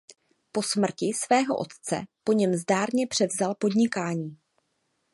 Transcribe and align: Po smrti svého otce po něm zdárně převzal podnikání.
Po 0.51 0.61
smrti 0.63 1.11
svého 1.15 1.57
otce 1.57 2.01
po 2.23 2.33
něm 2.33 2.53
zdárně 2.55 3.07
převzal 3.07 3.55
podnikání. 3.55 4.37